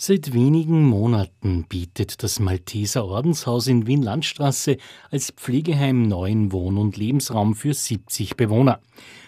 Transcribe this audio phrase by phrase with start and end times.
[0.00, 4.76] Seit wenigen Monaten bietet das Malteser Ordenshaus in Wien-Landstraße
[5.10, 8.78] als Pflegeheim neuen Wohn- und Lebensraum für 70 Bewohner.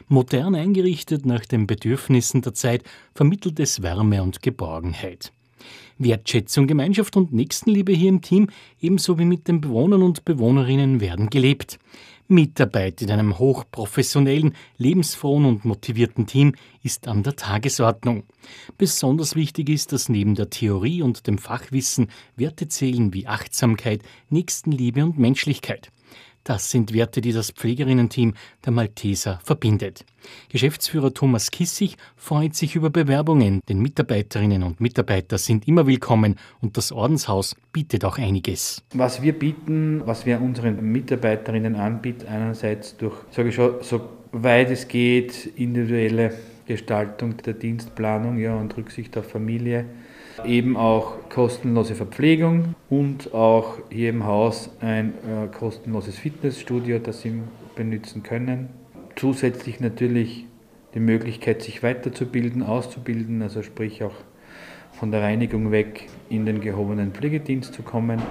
[0.06, 2.85] Modern eingerichtet nach den Bedürfnissen der Zeit
[3.17, 5.33] vermittelt es Wärme und Geborgenheit.
[5.98, 8.49] Wertschätzung, Gemeinschaft und Nächstenliebe hier im Team,
[8.81, 11.81] ebenso wie mit den Bewohnern und Bewohnerinnen, werden gelebt.
[12.31, 18.24] Mitarbeit in einem hochprofessionellen, lebensfrohen und motivierten Team ist an der Tagesordnung.
[18.78, 25.05] Besonders wichtig ist, dass neben der Theorie und dem Fachwissen Werte zählen wie Achtsamkeit, Nächstenliebe
[25.05, 25.91] und Menschlichkeit.
[26.44, 30.04] Das sind Werte, die das Pflegerinnenteam der Malteser verbindet.
[30.48, 36.76] Geschäftsführer Thomas Kissig freut sich über Bewerbungen, denn Mitarbeiterinnen und Mitarbeiter sind immer willkommen und
[36.76, 38.82] das Ordenshaus bietet auch einiges.
[38.94, 44.00] Was wir bieten, was wir unseren Mitarbeiterinnen anbieten, einerseits durch, sage ich schon, so
[44.32, 46.32] weit es geht, individuelle
[46.70, 49.87] Gestaltung der Dienstplanung ja, und Rücksicht auf Familie,
[50.45, 57.42] eben auch kostenlose Verpflegung und auch hier im Haus ein äh, kostenloses Fitnessstudio, das Sie
[57.75, 58.69] benutzen können.
[59.17, 60.47] Zusätzlich natürlich
[60.94, 64.14] die Möglichkeit, sich weiterzubilden, auszubilden, also sprich auch
[64.92, 68.22] von der Reinigung weg in den gehobenen Pflegedienst zu kommen.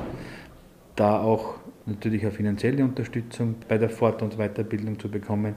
[0.95, 1.55] Da auch
[1.89, 5.55] natürlich eine finanzielle Unterstützung bei der Fort- und Weiterbildung zu bekommen.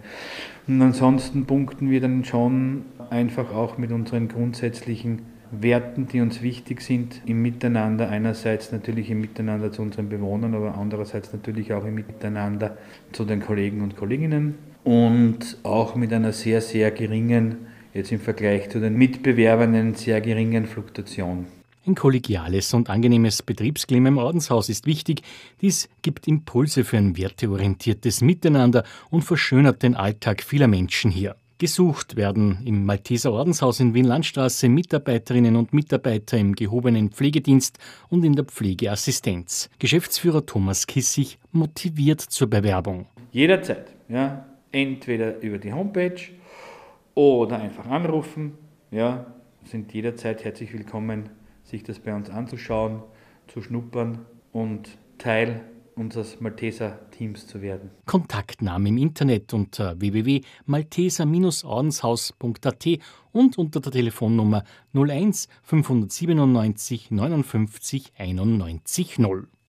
[0.67, 5.23] Und ansonsten punkten wir dann schon einfach auch mit unseren grundsätzlichen
[5.53, 8.09] Werten, die uns wichtig sind im Miteinander.
[8.09, 12.79] Einerseits natürlich im Miteinander zu unseren Bewohnern, aber andererseits natürlich auch im Miteinander
[13.13, 18.71] zu den Kollegen und Kolleginnen und auch mit einer sehr, sehr geringen, jetzt im Vergleich
[18.71, 21.47] zu den Mitbewerbern, sehr geringen Fluktuation.
[21.85, 25.23] Ein kollegiales und angenehmes Betriebsklima im Ordenshaus ist wichtig.
[25.61, 31.35] Dies gibt Impulse für ein werteorientiertes Miteinander und verschönert den Alltag vieler Menschen hier.
[31.59, 38.37] Gesucht werden im Malteser Ordenshaus in Wien-Landstraße Mitarbeiterinnen und Mitarbeiter im gehobenen Pflegedienst und in
[38.37, 39.69] der Pflegeassistenz.
[39.81, 43.07] Geschäftsführer Thomas Kissig motiviert zur Bewerbung.
[43.33, 46.21] Jederzeit, ja, entweder über die Homepage
[47.15, 48.53] oder einfach anrufen,
[48.93, 49.27] ja,
[49.65, 51.29] sind jederzeit herzlich willkommen,
[51.65, 53.03] sich das bei uns anzuschauen,
[53.49, 55.63] zu schnuppern und Teil
[55.95, 57.91] unseres Malteser-Teams zu werden.
[58.07, 62.87] Kontaktnahme im Internet unter www.malteser-ordenshaus.at
[63.33, 64.65] und unter der Telefonnummer
[64.95, 69.49] 01 597 59 91 0.